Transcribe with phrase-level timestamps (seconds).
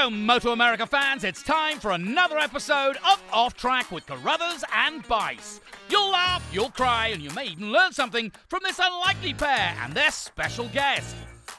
[0.00, 1.24] Hello, MotoAmerica fans.
[1.24, 5.60] It's time for another episode of Off Track with Carruthers and Bice.
[5.90, 9.92] You'll laugh, you'll cry, and you may even learn something from this unlikely pair and
[9.94, 11.16] their special guest.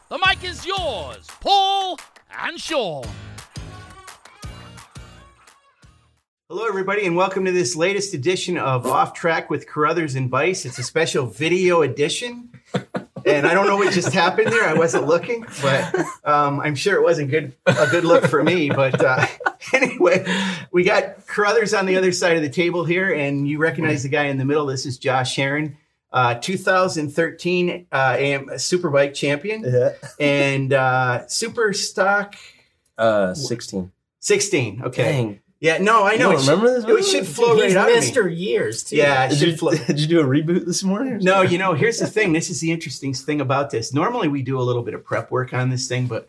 [0.08, 2.00] The mic is yours, Paul
[2.42, 3.04] and Sean.
[6.48, 10.64] Hello, everybody, and welcome to this latest edition of Off Track with Carruthers and Bice.
[10.64, 12.52] It's a special video edition.
[13.30, 14.64] And I don't know what just happened there.
[14.68, 15.96] I wasn't looking, but
[16.26, 18.70] um, I'm sure it wasn't good a good look for me.
[18.70, 19.26] But uh,
[19.74, 20.26] anyway,
[20.72, 24.10] we got Carruthers on the other side of the table here, and you recognize the
[24.10, 24.66] guy in the middle.
[24.66, 25.76] This is Josh Herrin,
[26.12, 29.92] uh, 2013 uh, AMA Superbike champion Yeah.
[30.20, 32.36] and uh, Super Stock
[32.98, 33.92] Uh, 16.
[34.20, 34.82] 16.
[34.84, 35.04] Okay.
[35.04, 35.40] Dang.
[35.62, 36.32] Yeah, no, I know.
[36.32, 38.10] don't should- remember this It should flow He's right out of me.
[38.10, 38.38] Mr.
[38.38, 38.96] Years too.
[38.96, 39.72] Yeah, it Did should you, flow.
[39.88, 41.18] did you do a reboot this morning?
[41.22, 42.32] No, you know, here's the thing.
[42.34, 43.94] This is the interesting thing about this.
[43.94, 46.28] Normally, we do a little bit of prep work on this thing, but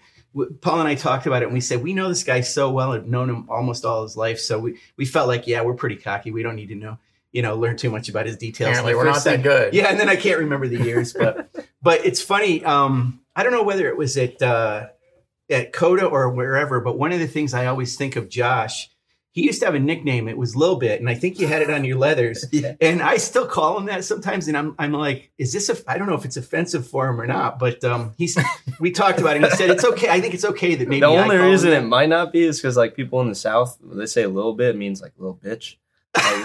[0.60, 2.92] Paul and I talked about it, and we said we know this guy so well,
[2.92, 4.38] and have known him almost all his life.
[4.40, 6.30] So we we felt like, yeah, we're pretty cocky.
[6.32, 6.98] We don't need to know,
[7.32, 8.68] you know, learn too much about his details.
[8.70, 9.74] Apparently, The we're not first that good.
[9.74, 11.50] Yeah, and then I can't remember the years, but
[11.82, 12.64] but it's funny.
[12.64, 14.88] Um, I don't know whether it was at uh,
[15.48, 18.90] at COTA or wherever, but one of the things I always think of Josh.
[19.32, 20.26] He used to have a nickname.
[20.26, 22.44] It was Lil Bit, and I think you had it on your leathers.
[22.52, 22.74] Yeah.
[22.80, 25.76] And I still call him that sometimes, and I'm I'm like, is this a?
[25.86, 28.36] I don't know if it's offensive for him or not, but um, he's
[28.80, 29.42] we talked about it.
[29.42, 30.08] and He said it's okay.
[30.08, 32.76] I think it's okay that maybe the only reason it might not be is because
[32.76, 35.76] like people in the South, they say a little bit means like little bitch.
[36.16, 36.44] Like,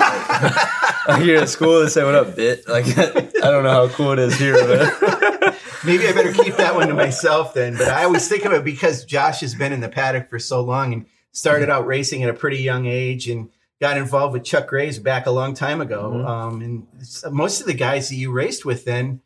[1.08, 2.68] like, you're at school, they say what up, bit.
[2.68, 6.76] Like I don't know how cool it is here, but maybe I better keep that
[6.76, 7.76] one to myself then.
[7.78, 10.62] But I always think of it because Josh has been in the paddock for so
[10.62, 13.50] long and started out racing at a pretty young age and
[13.82, 16.12] got involved with Chuck Graves back a long time ago.
[16.16, 16.26] Mhm.
[16.28, 16.88] Um, and
[17.36, 19.20] most of the guys that you raced with then,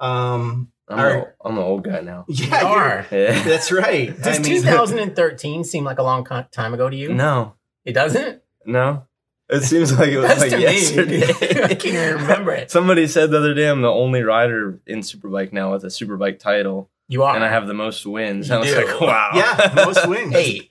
[0.00, 2.24] um, I'm, Are- the, I'm the old guy now.
[2.28, 3.42] yeah, You you're- Yeah.
[3.42, 4.16] that's right.
[4.22, 7.12] Does I mean, 2013 seem like a long co- time ago to you?
[7.12, 8.42] No, It doesn't?
[8.64, 9.02] no.
[9.48, 11.22] It seems like it was That's like to yesterday.
[11.62, 12.68] I can't even remember it.
[12.68, 16.40] Somebody said the other day I'm the only rider in Superbike now with a Superbike
[16.40, 17.36] title, You are.
[17.36, 18.48] and I have the most wins.
[18.48, 18.84] You I was do.
[18.84, 19.30] like, wow.
[19.34, 20.34] yeah, most wins.
[20.34, 20.68] eight.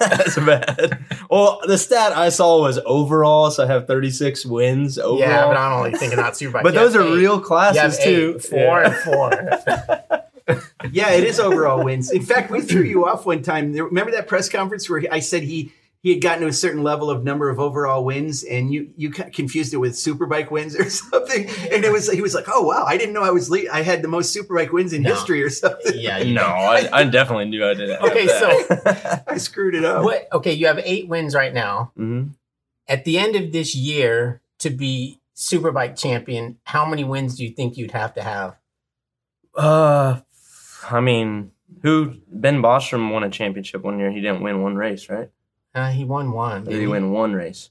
[0.00, 0.98] That's bad.
[1.30, 5.20] Well, the stat I saw was overall, so I have 36 wins overall.
[5.20, 6.62] Yeah, but I'm only thinking about Superbike.
[6.64, 7.10] But You those are eight.
[7.12, 8.04] real You have classes eight.
[8.04, 8.38] too.
[8.40, 8.84] Four Yeah.
[8.86, 10.24] and four.
[10.92, 12.10] Yeah, it is overall wins.
[12.10, 13.70] In fact, we threw you off one time.
[13.72, 15.72] Remember that press conference where I said he
[16.02, 19.10] he had gotten to a certain level of number of overall wins, and you you
[19.10, 21.48] confused it with superbike wins or something.
[21.72, 23.82] And it was he was like, "Oh wow, I didn't know I was lead- I
[23.82, 25.10] had the most superbike wins in No.
[25.14, 26.22] history or something." yeah.
[26.24, 28.00] No, I, I definitely knew I did it.
[28.00, 30.04] Okay, so I screwed it up.
[30.04, 30.28] what?
[30.32, 31.92] Okay, you have eight wins right now.
[31.96, 32.28] hmm
[32.86, 37.50] At the end of this year, to be Superbike champion, how many wins do you
[37.50, 38.56] think you'd have to have?
[39.56, 40.20] uh,
[40.90, 44.10] I mean, who Ben Bostrom won a championship one year.
[44.10, 45.30] He didn't win one race, right?
[45.74, 46.64] Uh, he won one.
[46.64, 47.70] Didn't did he win one race?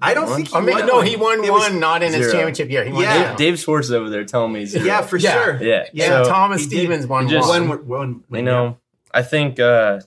[0.00, 0.36] I don't One?
[0.36, 2.82] think he I mean, won no, he won It one, not in his championship year.
[2.84, 3.24] He won Yeah.
[3.24, 3.36] zero.
[3.36, 4.84] Dave Swartz is over there telling me zero.
[4.84, 5.30] Yeah, for Yeah.
[5.44, 5.62] sure.
[5.62, 6.76] yeah, Yeah, So, Thomas he did.
[6.78, 7.68] Stevens won just- one.
[7.68, 8.78] One, one, you know,
[9.14, 10.00] I think uh,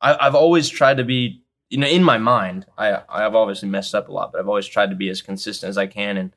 [0.00, 3.94] I, I've always tried to be, you know, in my mind, I I've obviously messed
[3.94, 6.36] up a lot, but I've always tried to be as consistent as I can, and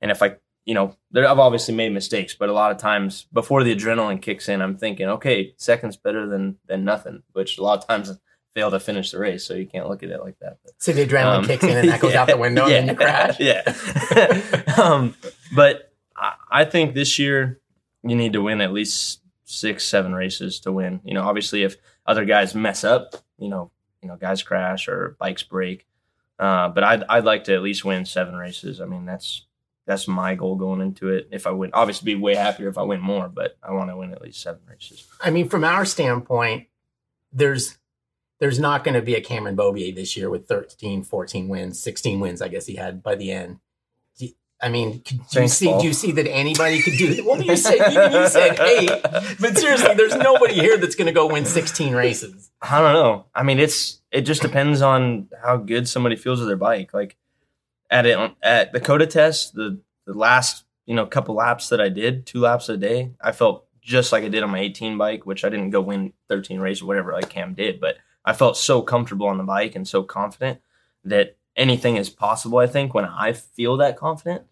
[0.00, 3.26] and if I, you know, there, I've obviously made mistakes, but a lot of times
[3.32, 7.62] before the adrenaline kicks in, I'm thinking, okay, second's better than than nothing, which a
[7.62, 8.14] lot of times I
[8.56, 10.56] fail to finish the race, so you can't look at it like that.
[10.64, 12.88] But, So the adrenaline um, kicks in and that goes out the window yeah, and
[12.88, 13.38] then you crash.
[13.38, 14.72] Yeah.
[14.82, 15.14] um,
[15.54, 17.60] but I, I think this year
[18.02, 21.02] you need to win at least six, seven races to win.
[21.04, 25.16] You know, obviously if other guys mess up, you know, you know, guys crash or
[25.20, 25.86] bikes break.
[26.38, 28.80] Uh, but I'd I'd like to at least win seven races.
[28.80, 29.44] I mean, that's
[29.86, 31.28] that's my goal going into it.
[31.30, 33.96] If I win, obviously, be way happier if I win more, but I want to
[33.96, 35.06] win at least seven races.
[35.22, 36.68] I mean, from our standpoint,
[37.32, 37.78] there's
[38.38, 42.20] there's not going to be a Cameron Beaubier this year with 13, 14 wins, 16
[42.20, 43.58] wins, I guess he had by the end.
[44.18, 45.66] You- I mean, could- do you see?
[45.66, 45.80] Paul.
[45.80, 47.24] Do you see that anybody could do?
[47.26, 48.90] Well, you said even you said eight,
[49.40, 52.50] but seriously, there's nobody here that's going to go win 16 races.
[52.62, 53.26] I don't know.
[53.34, 56.94] I mean, it's it just depends on how good somebody feels with their bike.
[56.94, 57.16] Like
[57.90, 61.90] at it at the COTA test, the the last you know couple laps that I
[61.90, 65.26] did, two laps a day, I felt just like I did on my 18 bike,
[65.26, 68.56] which I didn't go win 13 races or whatever like Cam did, but I felt
[68.56, 70.60] so comfortable on the bike and so confident
[71.04, 72.58] that anything is possible.
[72.58, 74.42] I think when I feel that confident.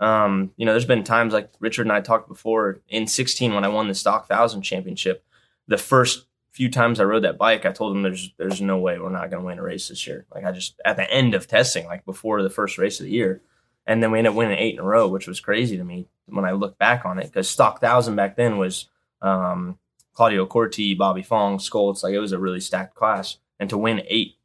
[0.00, 3.64] Um, you know, there's been times like Richard and I talked before in 16 when
[3.64, 5.24] I won the Stock Thousand Championship.
[5.68, 8.98] The first few times I rode that bike, I told him there's there's no way
[8.98, 10.26] we're not going to win a race this year.
[10.34, 13.12] Like I just at the end of testing, like before the first race of the
[13.12, 13.42] year,
[13.86, 16.08] and then we ended up winning eight in a row, which was crazy to me
[16.26, 18.88] when I look back on it because stock thousand back then was
[19.22, 19.78] um,
[20.12, 22.02] Claudio Corti, Bobby Fong, Scholtz.
[22.02, 24.36] Like it was a really stacked class, and to win eight,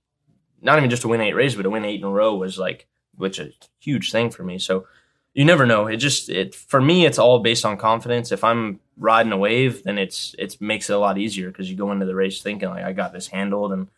[0.62, 2.58] not even just to win eight races, but to win eight in a row was
[2.58, 4.60] like, which a huge thing for me.
[4.60, 4.86] So
[5.34, 5.88] you never know.
[5.88, 8.32] It just it for me, it's all based on confidence.
[8.32, 11.76] If I'm riding a wave, then it's it makes it a lot easier because you
[11.76, 13.90] go into the race thinking like I got this handled, and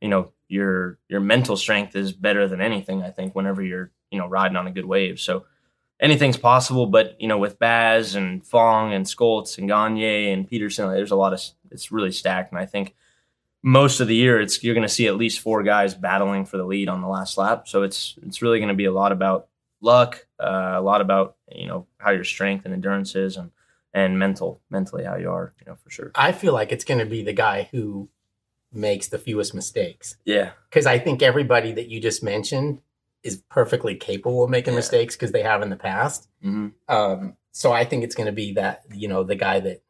[0.00, 3.02] you know your your mental strength is better than anything.
[3.02, 5.44] I think whenever you're you know riding on a good wave, so
[6.00, 6.86] anything's possible.
[6.86, 11.16] But you know with Baz and Fong and Scholtz and Gagne and Petersen, there's a
[11.16, 12.94] lot of it's really stacked, and I think
[13.62, 16.56] most of the year it's you're going to see at least four guys battling for
[16.56, 17.68] the lead on the last lap.
[17.68, 19.48] So it's it's really going to be a lot about
[19.80, 23.50] luck, uh, a lot about you know how your strength and endurance is, and
[23.92, 26.12] and mental mentally how you are, you know for sure.
[26.14, 28.08] I feel like it's going to be the guy who
[28.72, 32.80] makes the fewest mistakes Yeah, because I think everybody that you just mentioned
[33.22, 34.78] is perfectly capable of making Yeah.
[34.78, 36.28] mistakes because they have in the past.
[36.42, 39.82] hmm Um, so I think it's going to be that you know the guy that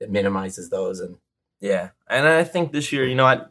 [0.00, 1.16] that minimizes those and
[1.60, 3.42] yeah, and I think this year, you know, I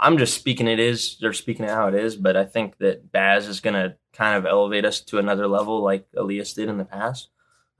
[0.00, 3.10] I'm just speaking it is they're speaking it how it is, but I think that
[3.10, 6.78] Baz is going to kind of elevate us to another level like Elias did in
[6.78, 7.28] the past.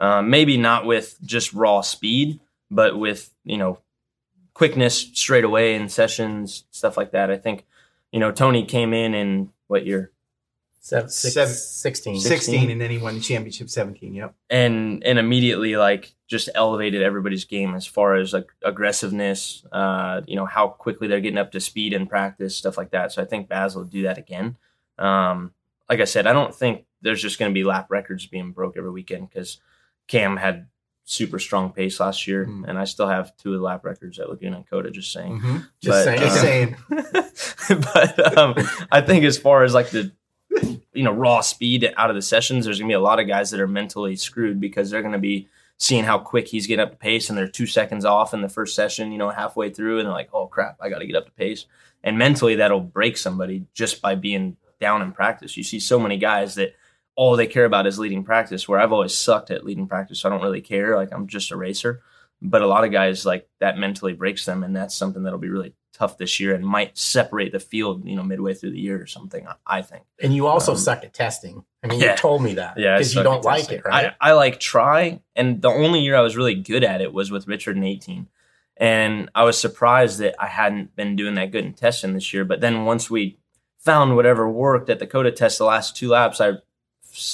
[0.00, 2.40] Um, maybe not with just raw speed,
[2.70, 3.78] but with you know
[4.54, 7.30] quickness straight away in sessions, stuff like that.
[7.30, 7.64] I think
[8.12, 10.10] you know Tony came in in what year
[10.80, 12.20] seven, six, Seven- 16.
[12.20, 14.14] 16, and then he won the championship 17.
[14.14, 14.34] Yep.
[14.50, 20.36] and and immediately like just elevated everybody's game as far as like aggressiveness uh you
[20.36, 23.24] know how quickly they're getting up to speed in practice stuff like that so i
[23.24, 24.56] think baz will do that again
[24.98, 25.52] um
[25.88, 28.76] like i said i don't think there's just going to be lap records being broke
[28.76, 29.58] every weekend because
[30.06, 30.66] cam had
[31.04, 32.68] super strong pace last year Mm.
[32.68, 35.40] and i still have two of the lap records at laguna and cota just saying
[35.40, 35.66] Mhm.
[35.80, 36.20] Just But, saying.
[36.20, 36.76] Just uh, saying.
[37.94, 38.54] but um,
[38.90, 40.12] I think as far as like the
[40.50, 43.50] you know raw speed out of the sessions, there's gonna be a lot of guys
[43.50, 45.48] that are mentally screwed because they're gonna be
[45.78, 48.48] seeing how quick he's getting up to pace, and they're two seconds off in the
[48.48, 51.16] first session, you know, halfway through, and they're like, "Oh crap, I got to get
[51.16, 51.66] up to pace."
[52.02, 55.56] And mentally, that'll break somebody just by being down in practice.
[55.56, 56.74] You see so many guys that
[57.16, 58.68] all they care about is leading practice.
[58.68, 60.96] Where I've always sucked at leading practice, so I don't really care.
[60.96, 62.02] Like I'm just a racer.
[62.40, 65.48] But a lot of guys like that mentally breaks them, and that's something that'll be
[65.48, 69.00] really tough this year and might separate the field, you know, midway through the year
[69.02, 69.46] or something.
[69.66, 70.04] I- think.
[70.22, 71.64] And you also Um, suck at testing.
[71.82, 72.12] I mean, yeah.
[72.12, 74.14] you told me that Yeah, because you don't like it, right?
[74.20, 77.30] I, I like try, and the only year I was really good at it was
[77.30, 78.28] with Richard in eighteen,
[78.76, 82.44] and I was surprised that I hadn't been doing that good in testing this year.
[82.44, 83.38] But then once we
[83.78, 86.54] found whatever worked at the COTA test the last two laps, I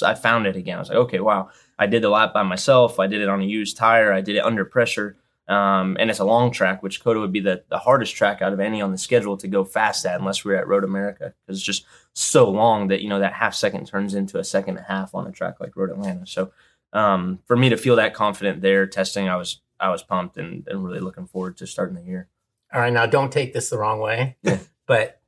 [0.02, 0.76] I found it again.
[0.76, 3.00] I was like, okay, wow, I did the lap by myself.
[3.00, 4.12] I did it on a used tire.
[4.12, 5.16] I did it under pressure.
[5.46, 8.52] Um, and it's a long track, which COTA would be the, the hardest track out
[8.54, 11.58] of any on the schedule to go fast at, unless we're at Road America, because
[11.58, 14.86] it's just so long that you know that half second turns into a second and
[14.86, 16.26] a half on a track like Road Atlanta.
[16.26, 16.50] So
[16.94, 20.66] um, for me to feel that confident there testing, I was I was pumped and,
[20.68, 22.28] and really looking forward to starting the year.
[22.72, 24.58] All right, now don't take this the wrong way, Yeah.
[24.86, 25.20] but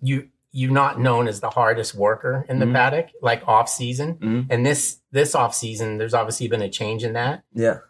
[0.00, 2.72] you you're not known as the hardest worker in the Mhm.
[2.72, 4.14] paddock, like off season.
[4.14, 4.46] Mhm.
[4.48, 7.42] And this this off season, there's obviously been a change in that.
[7.52, 7.80] Yeah.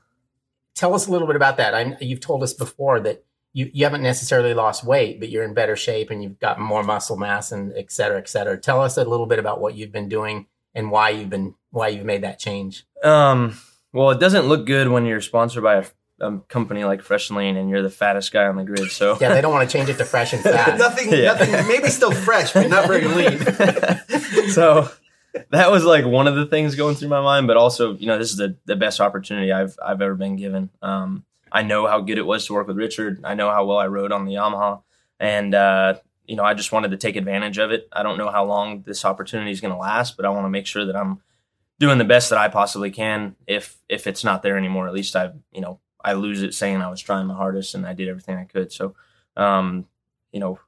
[0.78, 1.74] Tell us a little bit about that.
[1.74, 5.52] I, you've told us before that you, you haven't necessarily lost weight, but you're in
[5.52, 8.56] better shape and you've got more muscle mass and et cetera, et cetera.
[8.56, 10.46] Tell us a little bit about what you've been doing
[10.76, 12.86] and why you've been why you've made that change.
[13.02, 13.58] Um,
[13.92, 15.84] well, it doesn't look good when you're sponsored by a,
[16.20, 18.92] a company like Fresh and Lean and you're the fattest guy on the grid.
[18.92, 20.78] So Yeah, they don't want to change it to fresh and fat.
[20.78, 21.32] nothing, Yeah.
[21.32, 23.40] nothing, maybe still fresh, but not very lean.
[24.52, 24.88] so
[25.50, 28.18] that was like one of the things going through my mind, but also, you know,
[28.18, 30.70] this is the, the best opportunity I've I've ever been given.
[30.82, 33.20] Um, I know how good it was to work with Richard.
[33.24, 34.82] I know how well I rode on the Yamaha,
[35.18, 35.94] and uh,
[36.26, 37.88] you know, I just wanted to take advantage of it.
[37.92, 40.50] I don't know how long this opportunity is going to last, but I want to
[40.50, 41.22] make sure that I'm
[41.78, 43.36] doing the best that I possibly can.
[43.46, 46.80] If if it's not there anymore, at least I you know I lose it saying
[46.80, 48.72] I was trying my hardest and I did everything I could.
[48.72, 48.94] So,
[49.36, 49.86] um,
[50.32, 50.60] you know,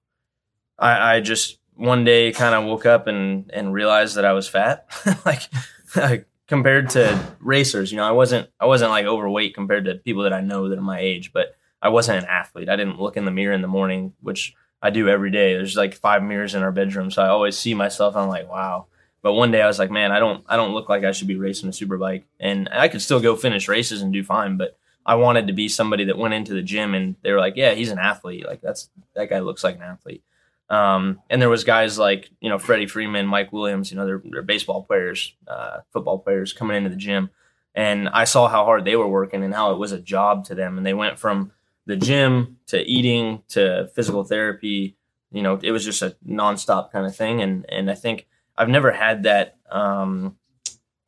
[0.78, 4.46] I, I just one day kind of woke up and and realized that I was
[4.49, 4.87] fat,
[5.25, 7.90] like compared to racers.
[7.90, 10.78] You know, I wasn't I wasn't like overweight compared to people that I know that
[10.78, 12.68] are my age, but I wasn't an athlete.
[12.68, 15.54] I didn't look in the mirror in the morning, which I do every day.
[15.54, 18.14] There's like five mirrors in our bedroom, so I always see myself.
[18.14, 18.87] And I'm like, wow.
[19.22, 21.28] But one day I was like, man, I don't I don't look like I should
[21.28, 24.56] be racing a super bike, and I could still go finish races and do fine,
[24.58, 27.56] but I wanted to be somebody that went into the gym and they were like,
[27.56, 28.46] yeah, he's an athlete.
[28.46, 30.22] Like that's that guy looks like an athlete.
[30.70, 34.22] Um, and there was guys like you know Freddie Freeman, Mike Williams, you know they're,
[34.24, 37.30] they're baseball players, uh, football players coming into the gym,
[37.74, 40.54] and I saw how hard they were working and how it was a job to
[40.54, 41.50] them, and they went from
[41.86, 44.96] the gym to eating to physical therapy.
[45.32, 48.68] You know, it was just a nonstop kind of thing, and and I think I've
[48.68, 50.36] never had that um,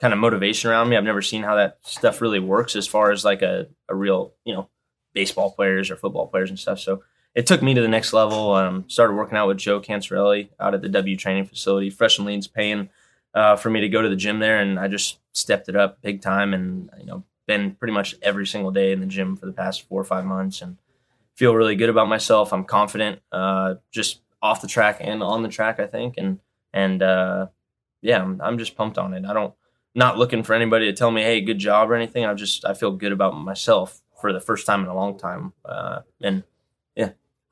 [0.01, 0.97] kind of motivation around me.
[0.97, 4.35] I've never seen how that stuff really works as far as like a, a real
[4.45, 4.69] you know
[5.13, 6.81] baseball players or football players and stuff.
[6.81, 7.05] So
[7.35, 8.53] it took me to the next level.
[8.53, 11.91] Um, started working out with Joe Cancerelli out at the W training facility.
[11.91, 12.91] Fresh and Lean's paying
[13.35, 16.03] uh, for me to go to the gym there, and I just stepped it up
[16.03, 16.53] big time.
[16.53, 19.89] And you know, been pretty much every single day in the gym for the past
[19.89, 20.77] four or five months, and
[21.35, 22.53] feel really good about myself.
[22.53, 26.39] I'm confident, uh, just off the track and on the track, I think, and
[26.75, 27.47] and uh,
[28.03, 29.25] yeah, I'm, I'm just pumped on it.
[29.25, 29.55] I don't
[29.95, 32.25] not looking for anybody to tell me, hey, good job or anything.
[32.25, 35.53] I just I feel good about myself for the first time in a long time,
[35.65, 36.45] uh, and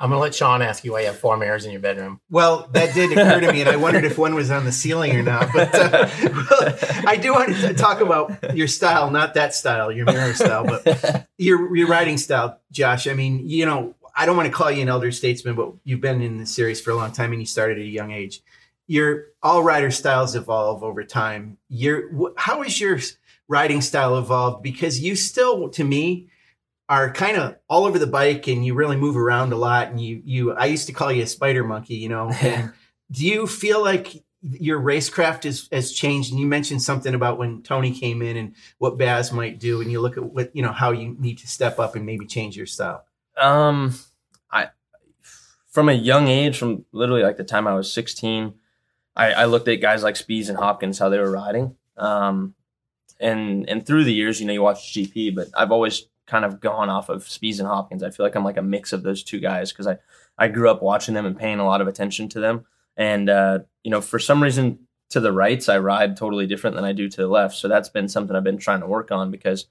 [0.00, 2.22] I'm to let Sean ask you why you have four mirrors in your bedroom.
[2.30, 5.14] Well, that did occur to me, and I wondered if one was on the ceiling
[5.14, 5.50] or not.
[5.52, 10.06] But uh, well, I do want to talk about your style, not that style, your
[10.06, 13.06] mirror style, but your your writing style, Josh.
[13.06, 16.00] I mean, you know, I don't want to call you an elder statesman, but you've
[16.00, 18.40] been in the series for a long time, and you started at a young age.
[18.86, 21.58] Your all writer styles evolve over time.
[21.68, 23.00] Your how has your
[23.48, 24.62] writing style evolved?
[24.62, 26.29] Because you still, to me,
[26.90, 30.00] are kind of all over the bike and you really move around a lot and
[30.00, 32.30] you you I used to call you a spider monkey, you know.
[32.42, 32.72] And
[33.12, 36.32] do you feel like your racecraft is, has changed?
[36.32, 39.90] And you mentioned something about when Tony came in and what Baz might do, and
[39.90, 42.56] you look at what you know how you need to step up and maybe change
[42.56, 43.04] your style.
[43.36, 43.94] Um,
[44.50, 44.70] I
[45.68, 48.54] from a young age, from literally like the time I was 16,
[49.14, 51.76] I, I looked at guys like Spies and Hopkins how they were riding.
[51.96, 52.54] Um,
[53.20, 56.60] and and through the years, you know, you watch GP, but I've always kind of
[56.60, 58.04] gone off of Spies and Hopkins.
[58.04, 59.98] I feel like I'm like a mix of those two guys because I,
[60.38, 62.64] I grew up watching them and paying a lot of attention to them.
[62.96, 66.84] And, uh, you know, for some reason to the rights, I ride totally different than
[66.84, 67.56] I do to the left.
[67.56, 69.66] So that's been something I've been trying to work on because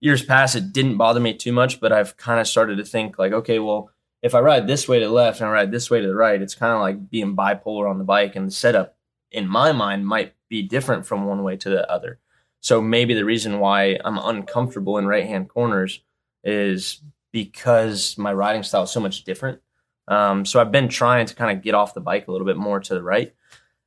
[0.00, 3.18] years past, it didn't bother me too much, but I've kind of started to think
[3.18, 3.90] like, okay, well,
[4.22, 6.14] if I ride this way to the left and I ride this way to the
[6.14, 8.96] right, it's kind of like being bipolar on the bike and the setup
[9.32, 12.20] in my mind might be different from one way to the other.
[12.66, 16.00] So maybe the reason why I'm uncomfortable in right hand corners
[16.42, 19.60] is because my riding style is so much different.
[20.08, 22.56] Um, so I've been trying to kind of get off the bike a little bit
[22.56, 23.32] more to the right.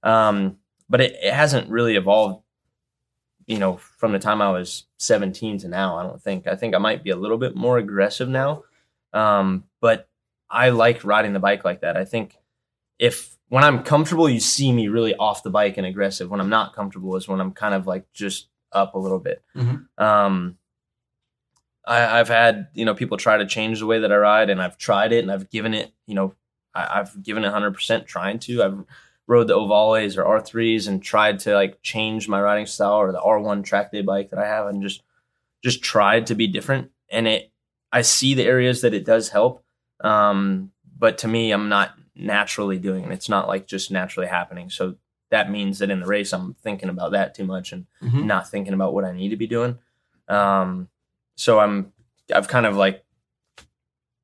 [0.01, 0.59] Um,
[0.89, 2.41] but it, it, hasn't really evolved,
[3.47, 5.97] you know, from the time I was 17 to now.
[5.97, 6.47] I don't think.
[6.47, 8.63] I think I might be a little bit more aggressive now.
[9.11, 10.07] Um, but
[10.49, 11.97] I like riding the bike like that.
[11.97, 12.37] I think
[12.97, 16.29] if when I'm comfortable, you see me really off the bike and aggressive.
[16.29, 19.43] When I'm not comfortable is when I'm kind of like just up a little bit.
[19.55, 20.03] Mm-hmm.
[20.03, 20.57] Um,
[21.85, 24.61] I, have had you know people try to change the way that I ride, and
[24.61, 26.33] I've tried it, and I've given it you know
[26.73, 28.63] I, have given it hundred percent trying to.
[28.63, 28.83] I've
[29.27, 33.11] rode the Ohvales or R threes and tried to like change my riding style or
[33.11, 35.03] the R one track day bike that I have, and just
[35.63, 36.91] just tried to be different.
[37.09, 37.51] And it
[37.91, 39.63] I see the areas that it does help,
[40.01, 43.11] um, but to me, I'm not naturally doing it.
[43.11, 44.69] It's not like just naturally happening.
[44.69, 44.95] So
[45.29, 48.25] that means that in the race, I'm thinking about that too much and mm-hmm.
[48.25, 49.77] not thinking about what I need to be doing.
[50.27, 50.89] Um,
[51.35, 51.93] so I'm,
[52.33, 53.03] I've kind of like,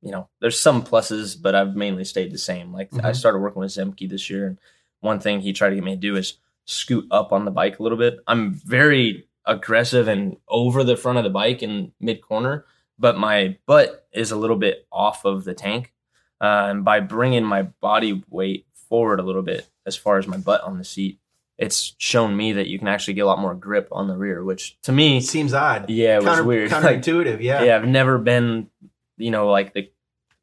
[0.01, 2.73] you know, there's some pluses, but I've mainly stayed the same.
[2.73, 3.05] Like mm-hmm.
[3.05, 4.59] I started working with Zemke this year, and
[5.01, 7.79] one thing he tried to get me to do is scoot up on the bike
[7.79, 8.19] a little bit.
[8.27, 12.65] I'm very aggressive and over the front of the bike in mid corner,
[12.97, 15.93] but my butt is a little bit off of the tank.
[16.41, 20.37] Uh, and by bringing my body weight forward a little bit as far as my
[20.37, 21.19] butt on the seat,
[21.57, 24.43] it's shown me that you can actually get a lot more grip on the rear,
[24.43, 25.89] which to me seems odd.
[25.89, 26.71] Yeah, it Counter, was weird.
[26.71, 27.63] Counterintuitive, like, yeah.
[27.63, 28.69] Yeah, I've never been,
[29.17, 29.89] you know, like the,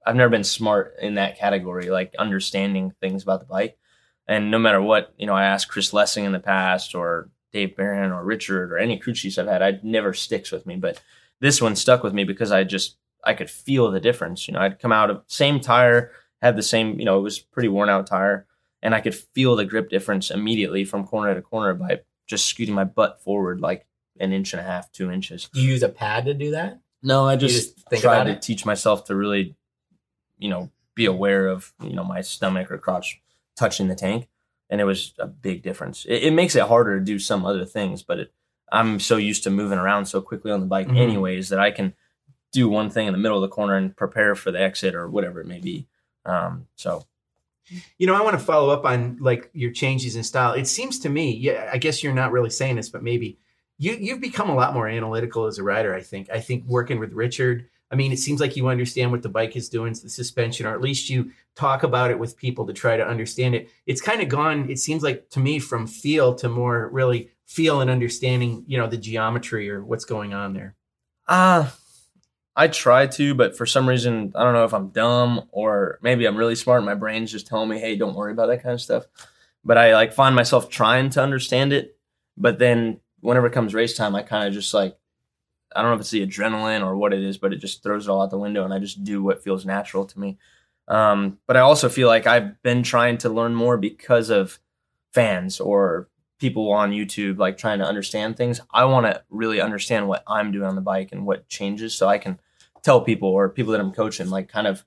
[0.07, 3.79] I've never been smart in that category, like understanding things about the bike.
[4.27, 7.77] And no matter what, you know, I asked Chris Lessing in the past, or Dave
[7.77, 11.01] Barron, or Richard, or any crew chiefs I've had, I never sticks with me, but
[11.41, 14.49] this one stuck with me because I just I could feel the difference.
[14.49, 17.39] You know, I'd come out of same tire, had the same, you know, it was
[17.39, 18.47] pretty worn out tire,
[18.83, 22.75] and I could feel the grip difference immediately from corner to corner by just scooting
[22.75, 23.87] my butt forward like
[24.19, 25.49] an inch and a half, two inches.
[25.53, 26.81] Do you use a pad to do that?
[27.03, 28.43] No, I just, just tried to it?
[28.43, 29.57] teach myself to really,
[30.39, 33.21] you know, be aware of you know my stomach or crotch
[33.57, 34.29] touching the tank,
[34.71, 36.05] and it was a big difference.
[36.05, 38.33] It, it makes it harder to do some other things, but it,
[38.71, 40.97] I'm so used to moving around so quickly on the bike, mm-hmm.
[40.97, 41.95] anyways, that I can
[42.53, 45.09] do one thing in the middle of the corner and prepare for the exit or
[45.09, 45.89] whatever it may be.
[46.25, 47.05] Um, so
[47.99, 50.53] you know, I want to follow up on like your changes in style.
[50.53, 53.39] It seems to me, yeah, I guess you're not really saying this, but maybe
[53.79, 55.95] you you've become a lot more analytical as a rider.
[55.95, 56.31] I think.
[56.31, 57.69] I think working with Richard.
[57.91, 60.73] I mean, it seems like you understand what the bike is doing, the suspension, or
[60.73, 63.69] at least you talk about it with people to try to understand it.
[63.85, 64.71] It's kind of gone.
[64.71, 68.65] It seems like to me from feel to more really feel and understanding.
[68.67, 70.75] You know, the geometry or what's going on there.
[71.29, 71.67] Ah.
[71.67, 71.71] Uh
[72.55, 76.27] I try to, but for some reason, I don't know if I'm dumb or maybe
[76.27, 76.85] I'm really smart.
[76.85, 79.07] my brain's just telling me, "Hey, don't worry about that kind of stuff."
[79.65, 81.97] But I like find myself trying to understand it,
[82.37, 84.99] but then whenever it comes race time, I kind of just like
[85.75, 88.07] I don't know if it's the adrenaline or what it is, but it just throws
[88.07, 90.39] it all out the window, and I just do what feels natural to me.
[90.89, 94.59] Um, but I also feel like I've been trying to learn more because of
[95.13, 96.09] fans or
[96.43, 98.61] people on YouTube, like trying to understand things.
[98.73, 102.09] I want to really understand what I'm doing on the bike and what changes so
[102.09, 102.41] I can
[102.83, 104.85] tell people or people that I'm coaching, like kind of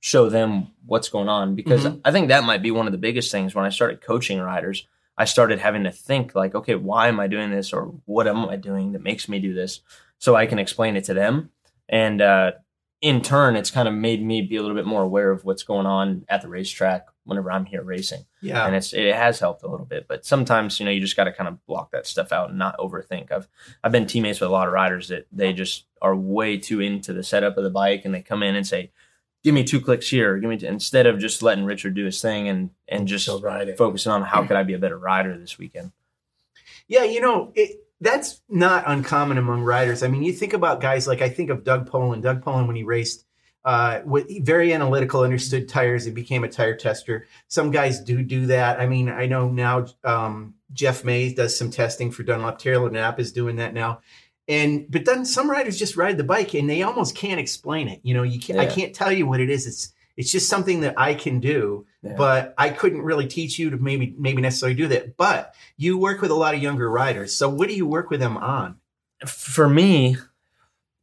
[0.00, 1.54] show them what's going on.
[1.54, 2.00] Because Mhm.
[2.02, 4.86] I think that might be one of the biggest things when I started coaching riders.
[5.18, 8.48] I started having to think like, okay, why am I doing this or what am
[8.48, 9.80] I doing that makes me do this?
[10.18, 11.50] So I can explain it to them.
[11.90, 12.52] And uh,
[13.02, 15.62] in turn, it's kind of made me be a little bit more aware of what's
[15.62, 18.66] going on at the racetrack whenever I'm here racing Yeah.
[18.66, 20.06] and it's it has helped a little bit.
[20.08, 22.58] But sometimes you know you just got to kind of block that stuff out and
[22.58, 23.30] not overthink.
[23.30, 23.48] I've
[23.84, 27.12] I've been teammates with a lot of riders that they just are way too into
[27.12, 28.90] the setup of the bike, and they come in and say,
[29.44, 32.22] "Give me two clicks here, give me," two, instead of just letting Richard do his
[32.22, 33.26] thing and and just
[33.76, 35.92] focusing on how could I be a better rider this weekend.
[36.88, 40.02] Yeah, you know, it, that's not uncommon among riders.
[40.02, 42.22] I mean, you think about guys like I think of Doug Poland.
[42.22, 43.25] Doug Poland, when he raced,
[43.66, 47.26] uh, with very analytical, understood tires, and became a tire tester.
[47.48, 48.80] Some guys do do that.
[48.80, 52.58] I mean, I know now um, Jeff Mays does some testing for Dunlop.
[52.58, 54.00] Taylor Knapp is doing that now.
[54.48, 58.00] And but then some riders just ride the bike and they almost can't explain it.
[58.04, 58.60] You know, you can't.
[58.60, 59.66] I can't tell you what it is.
[59.66, 62.14] It's it's just something that I can do, Yeah.
[62.16, 65.16] but I couldn't really teach you to maybe maybe necessarily do that.
[65.16, 67.34] But you work with a lot of younger riders.
[67.34, 68.76] So what do you work with them on?
[69.26, 70.16] for me,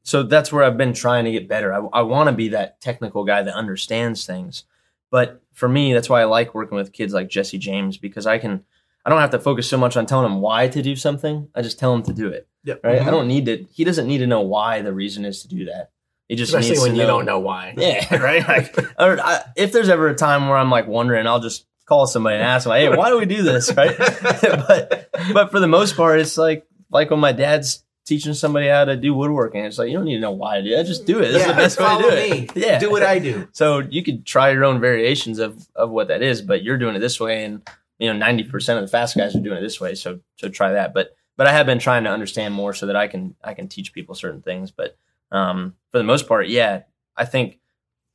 [0.03, 1.73] so that's where I've been trying to get better.
[1.73, 4.65] I, I want to be that technical guy that understands things.
[5.11, 8.37] But for me, that's why I like working with kids like Jesse James because I
[8.37, 8.63] can,
[9.05, 11.47] I don't have to focus so much on telling him why to do something.
[11.55, 12.47] I just tell him to do it.
[12.65, 12.81] Yep.
[12.83, 13.01] Right.
[13.01, 13.07] Mhm.
[13.07, 15.65] I don't need to, he doesn't need to know why the reason is to do
[15.65, 15.91] that.
[16.27, 17.73] He just Especially needs when to you don't know why.
[17.77, 18.17] Yeah.
[18.21, 18.47] Right.
[18.47, 22.07] Like, or I, if there's ever a time where I'm like wondering, I'll just call
[22.07, 23.71] somebody and ask them, Hey, why do we do this?
[23.77, 23.95] Right.
[23.97, 28.85] but, but for the most part, it's like, like when my dad's teaching somebody how
[28.85, 29.63] to do woodworking.
[29.63, 30.83] It's like you don't need to know why to do it.
[30.83, 31.31] Just do it.
[31.31, 32.55] That's yeah, the best way to do it.
[32.55, 32.61] me.
[32.61, 33.47] Yeah, do what I do.
[33.53, 36.95] So you could try your own variations of of what that is, but you're doing
[36.95, 37.61] it this way, and
[37.99, 39.95] you know ninety percent of the fast guys are doing it this way.
[39.95, 40.93] So so try that.
[40.93, 43.67] But but I have been trying to understand more so that I can I can
[43.67, 44.71] teach people certain things.
[44.71, 44.97] But
[45.31, 46.83] um, for the most part, yeah,
[47.15, 47.59] I think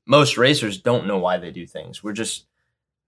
[0.06, 2.02] most racers don't know why they do things.
[2.02, 2.46] We're just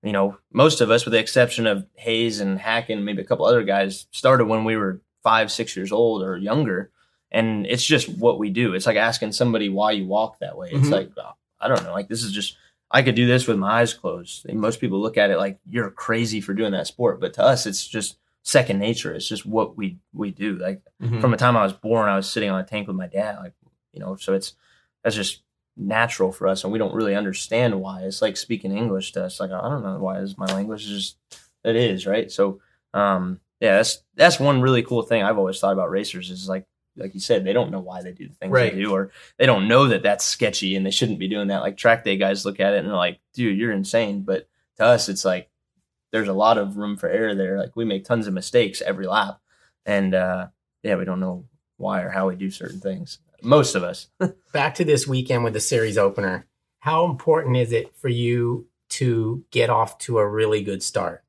[0.03, 3.45] you know most of us, with the exception of Hayes and Hacking, maybe a couple
[3.45, 6.91] other guys, started when we were five six years old or younger
[7.33, 8.75] and it's just what we do.
[8.75, 10.71] It's like asking somebody why you walk that way.
[10.73, 10.93] It's Mhm.
[10.93, 11.93] like oh, I don't know.
[11.93, 12.57] Like this is just
[12.91, 14.47] I could do this with my eyes closed.
[14.49, 17.43] And most people look at it like you're crazy for doing that sport, but to
[17.45, 19.13] us, it's just second nature.
[19.15, 20.57] It's just what we we do.
[20.57, 21.21] Like Mhm.
[21.21, 23.39] from the time I was born, I was sitting on a tank with my dad.
[23.39, 23.53] Like
[23.93, 24.55] you know, so it's
[25.05, 25.43] that's just
[25.77, 28.03] natural for us, and we don't really understand why.
[28.03, 29.39] It's like speaking English to us.
[29.39, 31.17] Like I don't know why is my language is just
[31.65, 32.31] it is right.
[32.33, 32.61] So
[32.93, 36.67] um yeah, that's that's one really cool thing I've always thought about racers is like
[36.97, 38.75] like you said, they don't know why they do the things Right.
[38.75, 41.63] they do, or they don't know that that's sketchy and they shouldn't be doing that.
[41.63, 44.23] Like track day guys look at it and they're like, dude, you're insane.
[44.23, 45.49] But to us, it's like
[46.13, 47.59] there's a lot of room for error there.
[47.59, 49.41] Like we make tons of mistakes every lap,
[49.87, 50.49] and uh,
[50.83, 51.45] yeah, we don't know
[51.77, 53.19] why or how we do certain things.
[53.43, 54.09] Most of us.
[54.53, 56.47] Back to this weekend with the series opener.
[56.81, 61.23] How important is it for you to get off to a really good start?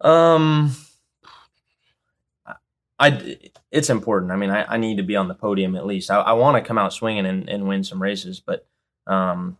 [0.00, 0.74] Um,
[3.00, 3.38] I
[3.70, 4.30] it's important.
[4.30, 6.10] I mean, I, I need to be on the podium at least.
[6.10, 8.66] I, I want to come out swinging and, and win some races, but
[9.06, 9.56] um,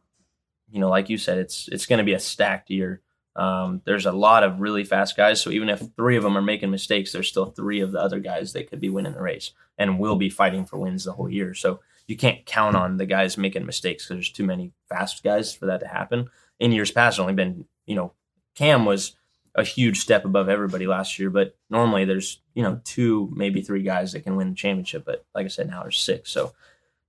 [0.71, 3.01] you know, like you said, it's it's going to be a stacked year.
[3.37, 6.43] Um, there's a lot of really fast guys, so even if three of them are
[6.43, 9.53] making mistakes, there's still three of the other guys that could be winning the race
[9.79, 11.55] and will be fighting for wins the whole year.
[11.55, 15.55] So you can't count on the guys making mistakes because there's too many fast guys
[15.55, 16.29] for that to happen.
[16.59, 18.13] In years past, only been you know,
[18.55, 19.17] Cam was
[19.55, 21.31] a huge step above everybody last year.
[21.31, 25.05] But normally there's, you know, two, maybe three guys that can win the championship.
[25.05, 26.31] But like I said, now there's six.
[26.31, 26.53] So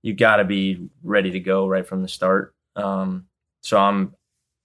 [0.02, 2.54] you got to be ready to go right from the start.
[2.74, 3.26] Um,
[3.60, 4.14] so I'm,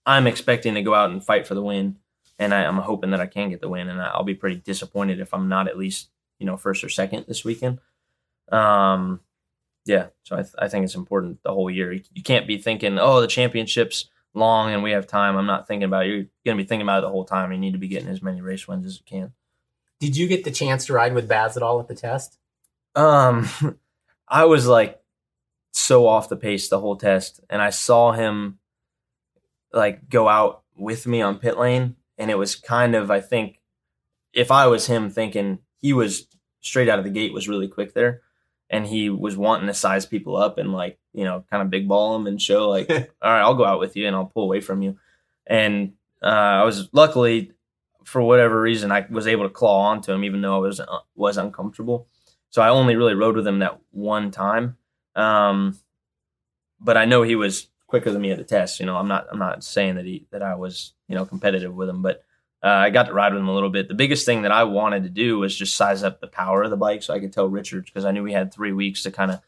[0.06, 1.98] I'm expecting to go out and fight for the win.
[2.40, 3.90] And I, I'm hoping that I can get the win.
[3.90, 6.10] And I'll be pretty disappointed if I'm not at least,
[6.40, 7.80] you know, first or second this weekend.
[8.52, 9.20] Um,
[9.86, 10.08] yeah.
[10.24, 11.92] So I, th- I think it's important the whole year.
[11.92, 15.36] You can't be thinking, oh, the championship's long and we have time.
[15.36, 16.10] I'm not thinking about it.
[16.10, 17.52] You're going to be thinking about it the whole time.
[17.52, 19.34] You need to be getting as many race wins as you can.
[20.00, 22.38] Did you get the chance to ride with Baz at all at the test?
[22.96, 23.50] Um,
[24.28, 25.00] I was like
[25.72, 28.60] so off the pace the whole test, and I saw him
[29.74, 33.60] like go out with me on pit lane, and it was kind of I think
[34.34, 36.28] if I was him thinking he was
[36.62, 38.22] straight out of the gate was really quick there,
[38.70, 41.88] and he was wanting to size people up and like you know kind of big
[41.88, 42.90] ball them and show like
[43.22, 44.98] all right I'll go out with you and I'll pull away from you,
[45.46, 47.54] and uh, I was luckily
[48.04, 51.00] for whatever reason I was able to claw onto him even though I was uh,
[51.16, 52.08] was uncomfortable.
[52.50, 54.78] So I only really rode with him that one time.
[55.16, 55.78] Um,
[56.80, 58.80] but I know he was quicker than me at the test.
[58.80, 61.74] You know, I'm not I'm not saying that he that I was you know competitive
[61.74, 62.24] with him, but
[62.64, 63.88] uh, I got to ride with him a little bit.
[63.88, 66.72] The biggest thing that I wanted to do was just size up the power of
[66.72, 69.12] the bike so I could tell Richard because I knew we had three weeks to
[69.12, 69.42] kind of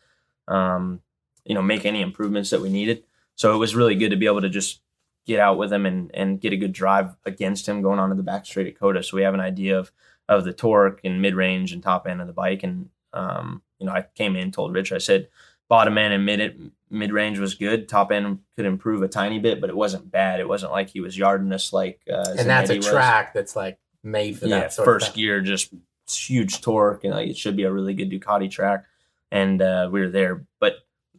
[0.54, 1.02] um,
[1.46, 3.04] you know make any improvements that we needed.
[3.36, 4.82] So it was really good to be able to just
[5.26, 8.24] get out with him and and get a good drive against him going onto the
[8.24, 9.04] back straight at COTA.
[9.04, 9.92] So we have an idea of
[10.28, 12.64] of the torque and mid range and top end of the bike.
[12.64, 15.30] And um, you know, I came in told Rich, I said
[15.68, 17.88] bottom end and mid mid range was good.
[17.88, 20.40] Top end could improve a tiny bit, but it wasn't bad.
[20.40, 22.02] It wasn't like he was yarding us like.
[22.12, 22.88] Uh, and that's a was.
[22.88, 25.74] track that's like made for yeah, that sort first gear, just
[26.10, 28.86] huge torque, and like it should be a really good Ducati track.
[29.32, 30.76] And uh, we were there, but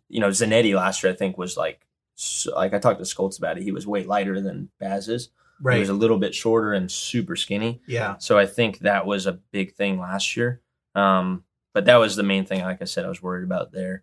[0.09, 3.39] you know, Zanetti last year I think was like so, like I talked to Scholtz
[3.39, 3.63] about it.
[3.63, 5.31] He was way lighter than Baz's.
[5.63, 5.75] Right.
[5.75, 7.83] He was a little bit shorter and super skinny.
[7.87, 8.17] yeah.
[8.19, 10.61] So I think that was a big thing last year.
[10.95, 12.63] Um, but that was the main thing.
[12.63, 14.03] Like I said, I was worried about there,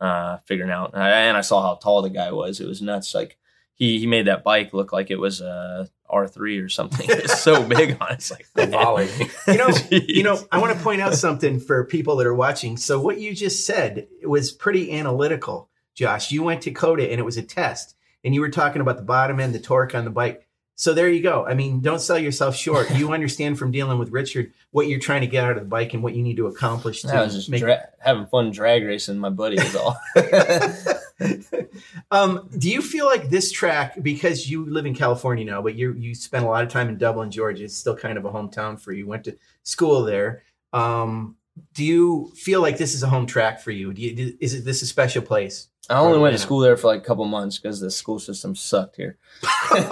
[0.00, 0.94] uh, figuring out.
[0.94, 2.60] And I, saw how tall the guy was.
[2.60, 3.14] It was nuts.
[3.14, 3.36] Like
[3.74, 7.08] he he made that bike look like it was a R three or something.
[7.10, 8.12] It was so big on.
[8.12, 8.70] It's like thing.
[8.70, 9.08] volley.
[9.46, 12.76] You know, you know, I want to point out something for people that are watching.
[12.76, 16.30] So what you just said was pretty analytical, Josh.
[16.30, 19.02] You went to COTA and it was a test, and you were talking about the
[19.02, 20.47] bottom end, the torque on the bike.
[20.78, 21.44] So there you go.
[21.44, 22.88] I mean, don't sell yourself short.
[22.92, 25.92] You understand from dealing with Richard what you're trying to get out of the bike
[25.92, 27.62] and what you need to accomplish to I was just make.
[27.62, 29.18] dra- having fun drag racing.
[29.18, 29.98] My buddy was all.
[32.12, 35.94] um, do you feel like this track, because you live in California now, but you
[35.94, 38.80] you spent a lot of time in Dublin, Georgia, it's still kind of a hometown
[38.80, 39.04] for you.
[39.08, 40.44] Went to school there.
[40.72, 41.37] Um,
[41.74, 43.92] do you feel like this is a home track for you?
[43.92, 45.68] Do you is it this a special place?
[45.90, 48.54] I only went to school there for like a couple months because the school system
[48.54, 49.18] sucked here.
[49.70, 49.84] Oh.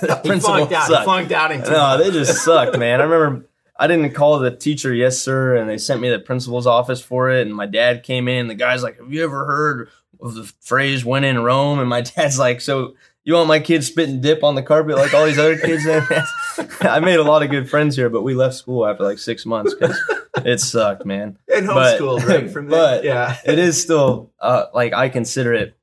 [0.00, 0.86] The He out.
[0.88, 1.04] He sucked.
[1.04, 3.00] flunked out No, they just sucked, man.
[3.00, 3.46] I remember
[3.78, 7.00] I didn't call the teacher, yes, sir, and they sent me to the principal's office
[7.00, 7.46] for it.
[7.46, 8.48] And my dad came in.
[8.48, 9.88] The guy's like, Have you ever heard
[10.20, 11.78] of the phrase when in Rome?
[11.78, 15.12] And my dad's like, So you want my kid spitting dip on the carpet like
[15.14, 15.86] all these other kids?
[16.80, 19.44] I made a lot of good friends here, but we left school after like six
[19.46, 19.98] months because
[20.44, 21.38] it sucked, man.
[21.54, 23.36] and But- homeschooled right from but- Yeah.
[23.44, 25.76] It is still uh, like I consider it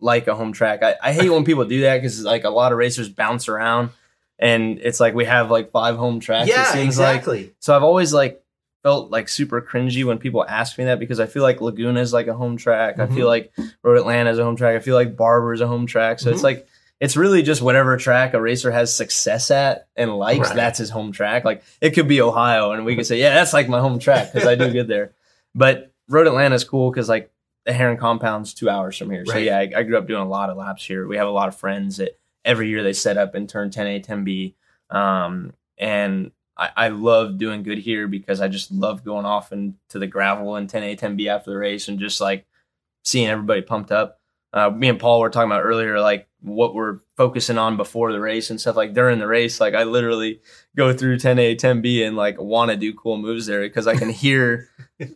[0.00, 0.82] like a home track.
[0.82, 3.90] I, I hate when people do that because like a lot of racers bounce around
[4.38, 6.48] and it's like we have like five home tracks.
[6.48, 7.16] it Yeah, seems like.
[7.16, 7.54] exactly.
[7.60, 8.40] So I've always like
[8.82, 12.12] felt like super cringy when people ask me that because I feel like Laguna is
[12.12, 12.98] like a home track.
[12.98, 13.14] I Mhm.
[13.14, 13.52] feel like
[13.82, 14.76] Road Atlanta is a home track.
[14.76, 16.20] I feel like Barber is a home track.
[16.20, 16.44] So it's Mhm.
[16.44, 16.66] like
[17.00, 20.48] it's really just whatever track a racer has success at and likes.
[20.48, 20.56] Right.
[20.56, 21.44] That's his home track.
[21.44, 24.32] Like it could be Ohio, and we could say, yeah, that's like my home track
[24.32, 25.14] because I do good there.
[25.56, 27.30] But Road Atlanta is cool because like
[27.64, 29.24] the Herrin Compound's two hours from here.
[29.24, 31.06] So yeah, I, I grew up doing a lot of laps here.
[31.06, 34.04] We have a lot of friends that every year they set up and turn 10A,
[34.04, 34.54] 10B.
[34.94, 39.98] Um, and I, I love doing good here because I just love going off into
[39.98, 42.46] the gravel and 10A, 10B after the race and just like
[43.04, 44.20] seeing everybody pumped up.
[44.54, 48.20] Uh, me and Paul were talking about earlier, like what we're focusing on before the
[48.20, 48.76] race and stuff.
[48.76, 50.40] Like during the race, like I literally
[50.76, 54.08] go through 10A, 10B and like want to do cool moves there because I can
[54.24, 54.68] hear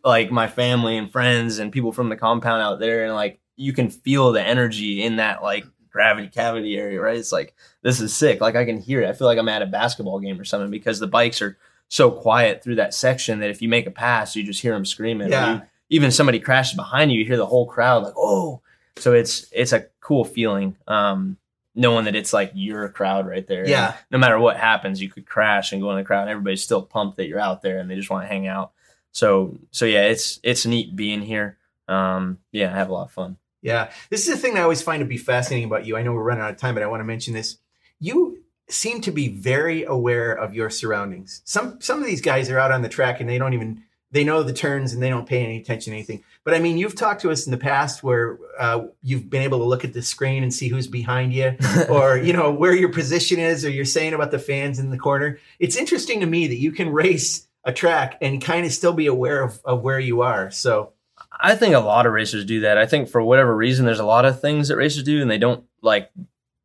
[0.05, 3.73] like my family and friends and people from the compound out there and like you
[3.73, 7.17] can feel the energy in that like gravity cavity area, right?
[7.17, 8.41] It's like this is sick.
[8.41, 9.09] Like I can hear it.
[9.09, 12.11] I feel like I'm at a basketball game or something because the bikes are so
[12.11, 15.31] quiet through that section that if you make a pass, you just hear them screaming.
[15.31, 15.55] Yeah.
[15.55, 18.61] You- even somebody crashes behind you, you hear the whole crowd like, "Oh!"
[18.99, 21.37] So it's it's a cool feeling, um,
[21.75, 23.69] knowing that it's like your crowd right there.
[23.69, 23.97] Yeah.
[24.11, 26.83] no matter what happens, you could crash and go in the crowd, and everybody's still
[26.83, 28.73] pumped that you're out there and they just want to hang out.
[29.13, 31.59] So so yeah, it's it's neat being here.
[31.89, 33.39] Um, yeah, I have a lot of fun.
[33.63, 33.91] Yeah.
[34.11, 35.97] This is the thing I always find to be fascinating about you.
[35.97, 37.59] I know we're running out of time, but I want to mention this.
[37.99, 41.43] You seem to be very aware of your surroundings.
[41.45, 44.25] Some some of these guys are out on the track and they don't even they
[44.25, 46.25] know the turns and they don't pay any attention to anything.
[46.45, 49.59] But I mean, you've talked to us in the past where uh, you've been able
[49.59, 51.57] to look at the screen and see who's behind you,
[51.91, 54.99] or you know where your position is, or you're saying about the fans in the
[54.99, 55.39] corner.
[55.59, 59.07] It's interesting to me that you can race a track and kind of still be
[59.07, 60.51] aware of, of where you are.
[60.51, 60.93] So
[61.41, 62.79] I think a lot of racers do that.
[62.79, 65.39] I think for whatever reason, there's a lot of things that racers do, and they
[65.39, 66.11] don't like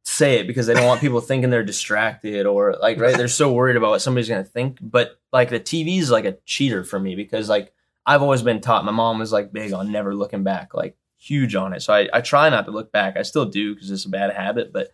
[0.05, 3.17] say it because they don't want people thinking they're distracted or like right.
[3.17, 4.77] They're so worried about what somebody's gonna think.
[4.81, 7.73] But like the TV is like a cheater for me because like
[8.05, 8.85] I've always been taught.
[8.85, 11.81] My mom was like big on never looking back, like huge on it.
[11.81, 13.17] So I, I try not to look back.
[13.17, 14.89] I still do because it's a bad habit, but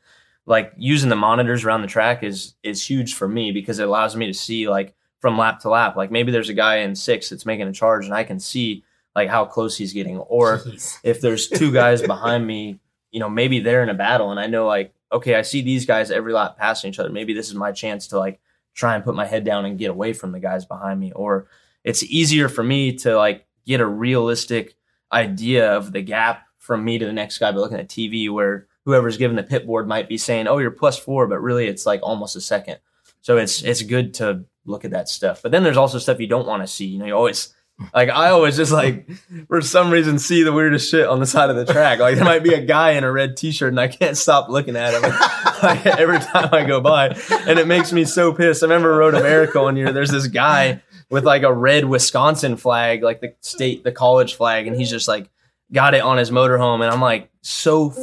[0.45, 4.15] like using the monitors around the track is is huge for me because it allows
[4.15, 5.97] me to see like from lap to lap.
[5.97, 8.83] Like maybe there's a guy in six that's making a charge and I can see
[9.15, 10.17] like how close he's getting.
[10.17, 10.99] Or Jeez.
[11.03, 12.79] if there's two guys behind me,
[13.11, 15.85] you know, maybe they're in a battle and I know like, okay, I see these
[15.85, 17.09] guys every lap passing each other.
[17.09, 18.39] Maybe this is my chance to like
[18.73, 21.11] try and put my head down and get away from the guys behind me.
[21.11, 21.47] Or
[21.83, 24.75] it's easier for me to like get a realistic
[25.11, 28.67] idea of the gap from me to the next guy by looking at TV where
[28.85, 31.85] whoever's given the pit board might be saying, "Oh, you're plus four, but really it's
[31.85, 32.77] like almost a second.
[33.21, 35.41] So it's it's good to look at that stuff.
[35.41, 36.85] But then there's also stuff you don't want to see.
[36.85, 37.53] You know, you always
[37.93, 39.09] like I always just like
[39.47, 41.99] for some reason see the weirdest shit on the side of the track.
[41.99, 44.75] Like there might be a guy in a red t-shirt and I can't stop looking
[44.75, 45.01] at him
[45.63, 47.07] like, every time I go by,
[47.47, 48.63] and it makes me so pissed.
[48.63, 49.91] I remember Road America one year.
[49.91, 54.67] There's this guy with like a red Wisconsin flag, like the state, the college flag,
[54.67, 55.29] and he's just like
[55.71, 57.93] got it on his motorhome, and I'm like so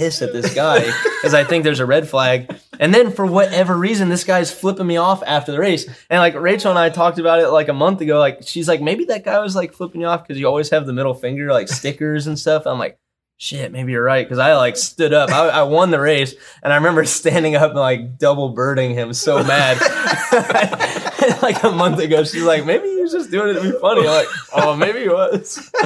[0.00, 2.56] pissed at this guy because I think there's a red flag.
[2.78, 5.86] And then for whatever reason, this guy's flipping me off after the race.
[6.08, 8.18] And like Rachel and I talked about it like a month ago.
[8.18, 10.86] Like she's like, maybe that guy was like flipping you off because you always have
[10.86, 12.66] the middle finger like stickers and stuff.
[12.66, 12.98] I'm like,
[13.36, 14.26] shit, maybe you're right.
[14.26, 15.28] Cause I like stood up.
[15.28, 19.12] I, I won the race and I remember standing up and like double birding him
[19.12, 19.76] so mad.
[21.42, 24.00] like a month ago, she's like, maybe he was just doing it to be funny.
[24.00, 25.70] I'm like, oh, maybe he was.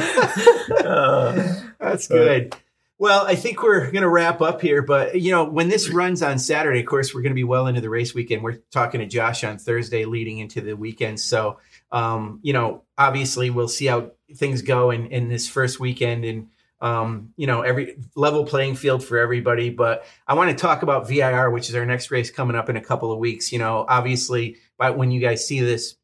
[0.85, 2.55] Uh, That's good.
[3.05, 6.23] Well, I think we're going to wrap up here, but you know, when this runs
[6.23, 8.43] on Saturday, of course, we're going to be well into the race weekend.
[8.43, 11.21] We're talking to Josh on Thursday, leading into the weekend.
[11.21, 11.59] So,
[11.93, 16.49] um, you know, obviously, we'll see how things go in in this first weekend, and
[16.81, 19.69] um, you know, every level playing field for everybody.
[19.69, 22.79] But I want to talk about VIR, which is our next race coming up in
[22.79, 23.53] a couple of weeks.
[23.53, 25.97] You know, obviously, but when you guys see this,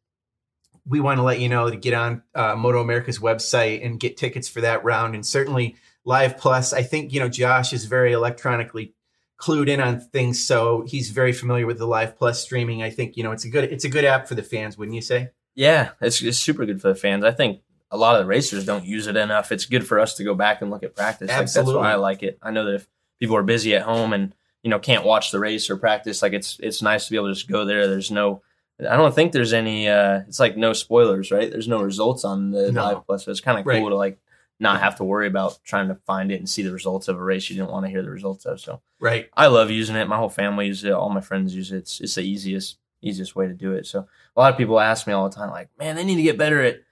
[0.85, 4.51] we want to let you know to get on uh, MotoAmerica's website and get tickets
[4.51, 6.73] for that round, and certainly Live Plus.
[6.73, 8.95] I think you know Josh is very electronically
[9.39, 12.83] clued in on things, so he's very familiar with the Live Plus streaming.
[12.83, 14.95] I think you know it's a good it's a good app for the fans, wouldn't
[14.95, 15.31] you say?
[15.55, 17.25] Yeah, it's, it's super good for the fans.
[17.25, 17.61] I think
[17.91, 19.51] a lot of the racers don't use it enough.
[19.51, 21.29] It's good for us to go back and look at practice.
[21.29, 21.73] Like, Absolutely.
[21.75, 22.39] that's why I like it.
[22.41, 24.33] I know that if people are busy at home and
[24.63, 27.29] you know can't watch the race or practice, like it's it's nice to be able
[27.29, 27.89] to just go there.
[27.89, 28.43] There's no
[28.81, 31.51] I don't think there's any uh it's like no spoilers, right?
[31.51, 32.83] There's no results on the No.
[32.85, 33.25] live plus.
[33.25, 33.89] So it's kind of cool Right.
[33.89, 34.19] to like
[34.61, 37.23] not have to worry about trying to find it and see the results of a
[37.23, 38.61] race you didn't want to hear the results of.
[38.61, 39.31] So Right.
[39.37, 40.07] I love using it.
[40.09, 40.93] My whole family uses it.
[40.93, 41.79] All my friends use it.
[41.79, 43.87] It's, it's the easiest easiest way to do it.
[43.87, 46.23] So a lot of people ask me all the time, like, man, they need to
[46.23, 46.83] get better at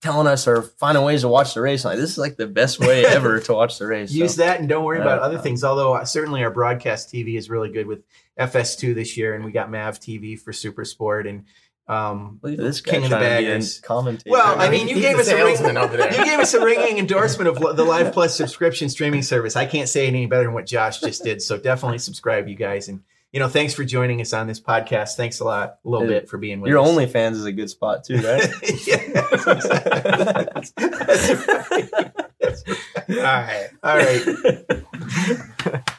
[0.00, 1.84] telling us or finding ways to watch the race.
[1.84, 4.12] I'm like this is like the best way ever to watch the race.
[4.12, 5.64] Use So, that and don't worry about Uh, other things.
[5.64, 8.04] Although uh, certainly our broadcast TV is really good with
[8.38, 11.44] FS2 this year, and we got Mav TV for Super Sport and
[11.88, 13.80] um, this King of the trying to be a Baggers.
[13.80, 14.30] commentator.
[14.30, 15.56] Well, I mean, you gave us a ring,
[16.18, 19.54] you gave us a ringing endorsement of the Live Plus subscription streaming service.
[19.56, 21.40] I can't say it any better than what Josh just did.
[21.42, 25.16] So definitely subscribe, you guys, and you know, thanks for joining us on this podcast.
[25.16, 26.20] Thanks a lot, a little Yeah.
[26.20, 26.72] bit for being with us.
[26.72, 26.88] your us.
[26.90, 28.48] OnlyFans is a good spot too, right?
[28.86, 32.10] yeah, that's, that's right.
[32.40, 33.10] That's right.
[33.10, 35.92] All right, all right.